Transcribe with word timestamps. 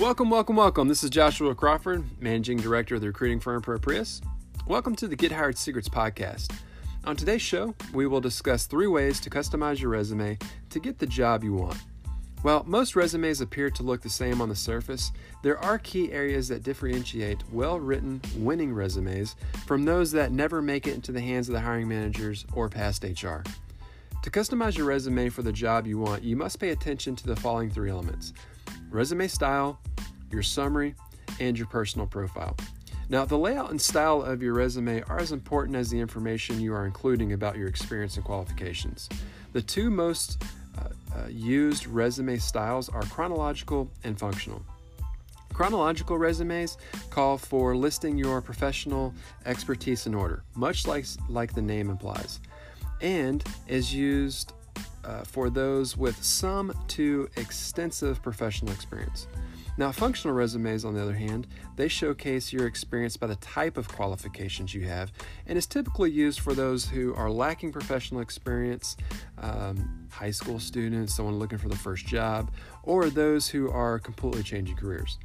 Welcome, 0.00 0.30
welcome, 0.30 0.56
welcome. 0.56 0.88
This 0.88 1.04
is 1.04 1.10
Joshua 1.10 1.54
Crawford, 1.54 2.22
Managing 2.22 2.56
Director 2.56 2.94
of 2.94 3.02
the 3.02 3.08
recruiting 3.08 3.38
firm 3.38 3.60
ProPrius. 3.60 4.22
Welcome 4.66 4.96
to 4.96 5.06
the 5.06 5.14
Get 5.14 5.30
Hired 5.30 5.58
Secrets 5.58 5.90
podcast. 5.90 6.54
On 7.04 7.14
today's 7.14 7.42
show, 7.42 7.74
we 7.92 8.06
will 8.06 8.22
discuss 8.22 8.64
three 8.64 8.86
ways 8.86 9.20
to 9.20 9.28
customize 9.28 9.78
your 9.78 9.90
resume 9.90 10.38
to 10.70 10.80
get 10.80 10.98
the 10.98 11.06
job 11.06 11.44
you 11.44 11.52
want. 11.52 11.76
While 12.40 12.64
most 12.66 12.96
resumes 12.96 13.42
appear 13.42 13.68
to 13.68 13.82
look 13.82 14.00
the 14.00 14.08
same 14.08 14.40
on 14.40 14.48
the 14.48 14.56
surface, 14.56 15.12
there 15.42 15.58
are 15.58 15.76
key 15.76 16.10
areas 16.12 16.48
that 16.48 16.62
differentiate 16.62 17.44
well 17.52 17.78
written, 17.78 18.22
winning 18.38 18.72
resumes 18.72 19.36
from 19.66 19.84
those 19.84 20.12
that 20.12 20.32
never 20.32 20.62
make 20.62 20.86
it 20.86 20.94
into 20.94 21.12
the 21.12 21.20
hands 21.20 21.46
of 21.50 21.52
the 21.52 21.60
hiring 21.60 21.88
managers 21.88 22.46
or 22.54 22.70
past 22.70 23.04
HR. 23.04 23.42
To 24.22 24.30
customize 24.30 24.78
your 24.78 24.86
resume 24.86 25.28
for 25.28 25.42
the 25.42 25.52
job 25.52 25.86
you 25.86 25.98
want, 25.98 26.24
you 26.24 26.36
must 26.36 26.58
pay 26.58 26.70
attention 26.70 27.16
to 27.16 27.26
the 27.26 27.36
following 27.36 27.68
three 27.68 27.90
elements 27.90 28.32
resume 28.90 29.28
style, 29.28 29.78
your 30.32 30.42
summary, 30.42 30.94
and 31.38 31.56
your 31.58 31.66
personal 31.66 32.06
profile. 32.06 32.56
Now, 33.08 33.24
the 33.24 33.36
layout 33.36 33.70
and 33.70 33.80
style 33.80 34.22
of 34.22 34.40
your 34.40 34.54
resume 34.54 35.02
are 35.08 35.18
as 35.18 35.32
important 35.32 35.76
as 35.76 35.90
the 35.90 35.98
information 35.98 36.60
you 36.60 36.72
are 36.72 36.86
including 36.86 37.32
about 37.32 37.56
your 37.56 37.66
experience 37.66 38.16
and 38.16 38.24
qualifications. 38.24 39.08
The 39.52 39.62
two 39.62 39.90
most 39.90 40.44
uh, 40.78 41.18
uh, 41.18 41.26
used 41.28 41.88
resume 41.88 42.36
styles 42.36 42.88
are 42.88 43.02
chronological 43.02 43.90
and 44.04 44.16
functional. 44.16 44.62
Chronological 45.52 46.18
resumes 46.18 46.78
call 47.10 47.36
for 47.36 47.76
listing 47.76 48.16
your 48.16 48.40
professional 48.40 49.12
expertise 49.44 50.06
in 50.06 50.14
order, 50.14 50.44
much 50.54 50.86
like, 50.86 51.04
like 51.28 51.52
the 51.52 51.60
name 51.60 51.90
implies, 51.90 52.38
and 53.00 53.42
is 53.66 53.92
used 53.92 54.52
uh, 55.04 55.22
for 55.24 55.50
those 55.50 55.96
with 55.96 56.22
some 56.22 56.72
to 56.88 57.28
extensive 57.36 58.22
professional 58.22 58.72
experience. 58.72 59.26
Now, 59.76 59.92
functional 59.92 60.36
resumes, 60.36 60.84
on 60.84 60.94
the 60.94 61.02
other 61.02 61.14
hand, 61.14 61.46
they 61.76 61.88
showcase 61.88 62.52
your 62.52 62.66
experience 62.66 63.16
by 63.16 63.28
the 63.28 63.36
type 63.36 63.78
of 63.78 63.88
qualifications 63.88 64.74
you 64.74 64.82
have 64.82 65.10
and 65.46 65.56
is 65.56 65.66
typically 65.66 66.10
used 66.10 66.40
for 66.40 66.52
those 66.52 66.84
who 66.86 67.14
are 67.14 67.30
lacking 67.30 67.72
professional 67.72 68.20
experience, 68.20 68.96
um, 69.38 70.06
high 70.10 70.32
school 70.32 70.58
students, 70.58 71.14
someone 71.14 71.38
looking 71.38 71.56
for 71.56 71.68
the 71.68 71.76
first 71.76 72.06
job, 72.06 72.50
or 72.82 73.08
those 73.08 73.48
who 73.48 73.70
are 73.70 73.98
completely 73.98 74.42
changing 74.42 74.76
careers. 74.76 75.18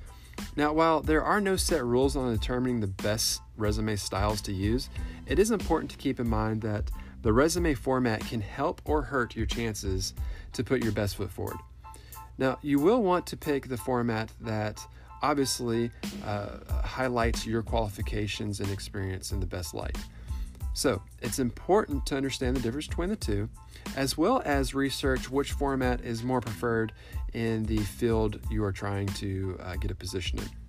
Now, 0.55 0.73
while 0.73 1.01
there 1.01 1.23
are 1.23 1.41
no 1.41 1.55
set 1.55 1.83
rules 1.83 2.15
on 2.15 2.31
determining 2.31 2.79
the 2.79 2.87
best 2.87 3.41
resume 3.57 3.95
styles 3.95 4.41
to 4.41 4.53
use, 4.53 4.89
it 5.27 5.39
is 5.39 5.51
important 5.51 5.91
to 5.91 5.97
keep 5.97 6.19
in 6.19 6.29
mind 6.29 6.61
that 6.61 6.91
the 7.25 7.33
resume 7.33 7.73
format 7.73 8.19
can 8.19 8.39
help 8.39 8.83
or 8.85 9.01
hurt 9.01 9.35
your 9.35 9.47
chances 9.47 10.13
to 10.53 10.63
put 10.63 10.83
your 10.83 10.91
best 10.91 11.15
foot 11.15 11.31
forward. 11.31 11.57
Now, 12.37 12.59
you 12.61 12.77
will 12.77 13.01
want 13.01 13.25
to 13.25 13.35
pick 13.35 13.67
the 13.67 13.77
format 13.77 14.29
that 14.41 14.79
obviously 15.23 15.89
uh, 16.23 16.59
highlights 16.83 17.43
your 17.47 17.63
qualifications 17.63 18.59
and 18.59 18.69
experience 18.69 19.31
in 19.31 19.39
the 19.39 19.47
best 19.47 19.73
light. 19.73 19.97
So, 20.75 21.01
it's 21.23 21.39
important 21.39 22.05
to 22.05 22.15
understand 22.15 22.57
the 22.57 22.61
difference 22.61 22.85
between 22.85 23.09
the 23.09 23.15
two, 23.15 23.49
as 23.95 24.15
well 24.15 24.43
as 24.45 24.75
research 24.75 25.27
which 25.31 25.53
format 25.53 26.01
is 26.01 26.21
more 26.21 26.41
preferred 26.41 26.93
in 27.33 27.63
the 27.63 27.79
field 27.79 28.39
you 28.51 28.63
are 28.63 28.71
trying 28.71 29.07
to 29.07 29.59
uh, 29.63 29.77
get 29.77 29.89
a 29.89 29.95
position 29.95 30.37
in. 30.37 30.64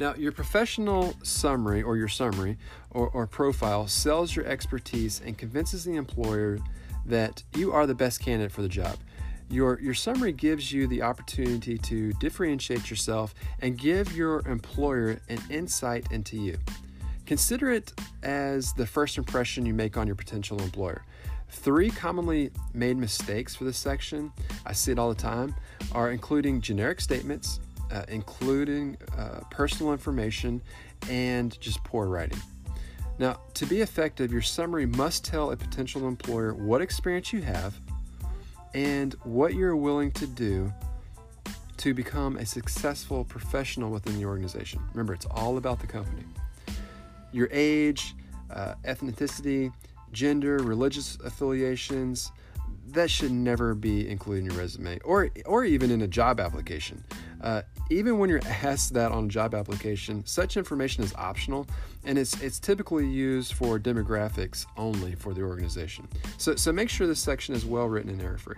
Now, 0.00 0.14
your 0.14 0.32
professional 0.32 1.14
summary 1.22 1.82
or 1.82 1.96
your 1.96 2.08
summary 2.08 2.56
or, 2.90 3.08
or 3.08 3.26
profile 3.26 3.88
sells 3.88 4.34
your 4.34 4.46
expertise 4.46 5.20
and 5.24 5.36
convinces 5.36 5.84
the 5.84 5.96
employer 5.96 6.58
that 7.06 7.42
you 7.56 7.72
are 7.72 7.86
the 7.86 7.94
best 7.94 8.20
candidate 8.20 8.52
for 8.52 8.62
the 8.62 8.68
job. 8.68 8.96
Your, 9.50 9.80
your 9.80 9.94
summary 9.94 10.32
gives 10.32 10.70
you 10.70 10.86
the 10.86 11.02
opportunity 11.02 11.78
to 11.78 12.12
differentiate 12.14 12.90
yourself 12.90 13.34
and 13.60 13.78
give 13.78 14.14
your 14.14 14.46
employer 14.46 15.18
an 15.28 15.40
insight 15.50 16.12
into 16.12 16.36
you. 16.36 16.58
Consider 17.26 17.70
it 17.70 17.92
as 18.22 18.72
the 18.74 18.86
first 18.86 19.18
impression 19.18 19.66
you 19.66 19.74
make 19.74 19.96
on 19.96 20.06
your 20.06 20.16
potential 20.16 20.60
employer. 20.62 21.02
Three 21.50 21.90
commonly 21.90 22.50
made 22.74 22.98
mistakes 22.98 23.54
for 23.54 23.64
this 23.64 23.78
section, 23.78 24.32
I 24.66 24.74
see 24.74 24.92
it 24.92 24.98
all 24.98 25.08
the 25.08 25.14
time, 25.14 25.54
are 25.92 26.12
including 26.12 26.60
generic 26.60 27.00
statements, 27.00 27.60
uh, 27.90 28.04
including 28.08 28.96
uh, 29.16 29.40
personal 29.50 29.92
information, 29.92 30.62
and 31.08 31.58
just 31.60 31.82
poor 31.84 32.06
writing. 32.06 32.38
Now, 33.18 33.40
to 33.54 33.66
be 33.66 33.80
effective, 33.80 34.32
your 34.32 34.42
summary 34.42 34.86
must 34.86 35.24
tell 35.24 35.50
a 35.50 35.56
potential 35.56 36.06
employer 36.06 36.54
what 36.54 36.80
experience 36.80 37.32
you 37.32 37.42
have 37.42 37.80
and 38.74 39.14
what 39.24 39.54
you're 39.54 39.76
willing 39.76 40.12
to 40.12 40.26
do 40.26 40.72
to 41.78 41.94
become 41.94 42.36
a 42.36 42.46
successful 42.46 43.24
professional 43.24 43.90
within 43.90 44.18
the 44.18 44.24
organization. 44.24 44.80
Remember, 44.92 45.14
it's 45.14 45.26
all 45.26 45.56
about 45.58 45.80
the 45.80 45.86
company. 45.86 46.24
Your 47.32 47.48
age, 47.50 48.14
uh, 48.50 48.74
ethnicity, 48.84 49.72
gender, 50.12 50.58
religious 50.58 51.18
affiliations, 51.24 52.32
that 52.88 53.10
should 53.10 53.32
never 53.32 53.74
be 53.74 54.08
included 54.08 54.40
in 54.40 54.50
your 54.50 54.54
resume 54.54 54.98
or, 55.04 55.30
or 55.44 55.64
even 55.64 55.90
in 55.90 56.02
a 56.02 56.08
job 56.08 56.40
application. 56.40 57.04
Uh, 57.40 57.62
even 57.90 58.18
when 58.18 58.30
you're 58.30 58.40
asked 58.46 58.94
that 58.94 59.12
on 59.12 59.24
a 59.24 59.28
job 59.28 59.54
application, 59.54 60.24
such 60.26 60.56
information 60.56 61.04
is 61.04 61.14
optional 61.14 61.66
and 62.04 62.18
it's, 62.18 62.40
it's 62.42 62.58
typically 62.58 63.06
used 63.06 63.54
for 63.54 63.78
demographics 63.78 64.66
only 64.76 65.14
for 65.14 65.34
the 65.34 65.42
organization. 65.42 66.08
So, 66.36 66.56
so 66.56 66.72
make 66.72 66.88
sure 66.88 67.06
this 67.06 67.20
section 67.20 67.54
is 67.54 67.64
well 67.64 67.86
written 67.86 68.10
and 68.10 68.22
error 68.22 68.38
free. 68.38 68.56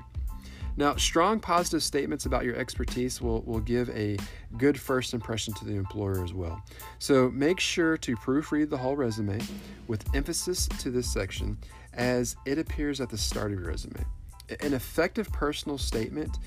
Now, 0.76 0.96
strong 0.96 1.40
positive 1.40 1.82
statements 1.82 2.26
about 2.26 2.44
your 2.44 2.56
expertise 2.56 3.20
will, 3.20 3.42
will 3.42 3.60
give 3.60 3.90
a 3.90 4.16
good 4.56 4.80
first 4.80 5.14
impression 5.14 5.52
to 5.54 5.64
the 5.64 5.74
employer 5.74 6.24
as 6.24 6.32
well. 6.32 6.62
So 6.98 7.30
make 7.30 7.60
sure 7.60 7.96
to 7.98 8.16
proofread 8.16 8.70
the 8.70 8.78
whole 8.78 8.96
resume 8.96 9.40
with 9.88 10.04
emphasis 10.14 10.68
to 10.78 10.90
this 10.90 11.12
section 11.12 11.58
as 11.92 12.36
it 12.46 12.58
appears 12.58 13.00
at 13.00 13.10
the 13.10 13.18
start 13.18 13.52
of 13.52 13.58
your 13.58 13.68
resume. 13.68 14.04
An 14.60 14.72
effective 14.72 15.30
personal 15.32 15.76
statement 15.76 16.38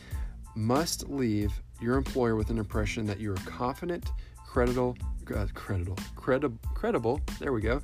must 0.55 1.09
leave 1.09 1.61
your 1.81 1.97
employer 1.97 2.35
with 2.35 2.49
an 2.49 2.57
impression 2.57 3.05
that 3.05 3.19
you 3.19 3.31
are 3.31 3.37
confident, 3.45 4.09
credible, 4.45 4.97
uh, 5.35 5.47
credible, 5.53 5.97
credible, 6.15 6.57
credible, 6.73 7.21
there 7.39 7.53
we 7.53 7.61
go, 7.61 7.81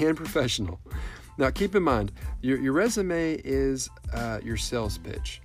and 0.00 0.16
professional. 0.16 0.80
Now, 1.38 1.50
keep 1.50 1.74
in 1.74 1.82
mind, 1.82 2.12
your, 2.42 2.58
your 2.60 2.72
resume 2.72 3.40
is 3.44 3.88
uh, 4.12 4.40
your 4.42 4.56
sales 4.56 4.98
pitch. 4.98 5.40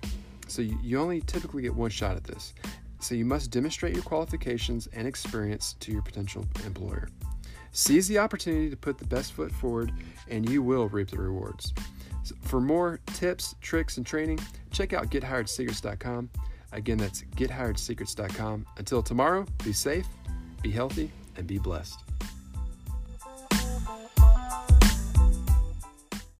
So 0.48 0.62
you, 0.62 0.78
you 0.82 0.98
only 0.98 1.22
typically 1.22 1.62
get 1.62 1.74
one 1.74 1.90
shot 1.90 2.16
at 2.16 2.24
this. 2.24 2.54
So 3.00 3.14
you 3.14 3.24
must 3.24 3.50
demonstrate 3.50 3.94
your 3.94 4.02
qualifications 4.02 4.88
and 4.88 5.06
experience 5.06 5.74
to 5.80 5.92
your 5.92 6.02
potential 6.02 6.44
employer. 6.64 7.08
Seize 7.72 8.08
the 8.08 8.18
opportunity 8.18 8.70
to 8.70 8.76
put 8.76 8.98
the 8.98 9.06
best 9.06 9.32
foot 9.32 9.52
forward, 9.52 9.92
and 10.28 10.48
you 10.48 10.62
will 10.62 10.88
reap 10.88 11.10
the 11.10 11.18
rewards. 11.18 11.74
For 12.40 12.60
more 12.60 13.00
tips, 13.14 13.54
tricks, 13.60 13.98
and 13.98 14.06
training, 14.06 14.40
check 14.70 14.92
out 14.92 15.10
gethiredsecrets.com. 15.10 16.30
Again, 16.76 16.98
that's 16.98 17.22
gethiredsecrets.com. 17.36 18.66
Until 18.76 19.02
tomorrow, 19.02 19.46
be 19.64 19.72
safe, 19.72 20.06
be 20.62 20.70
healthy, 20.70 21.10
and 21.36 21.46
be 21.46 21.58
blessed. 21.58 22.05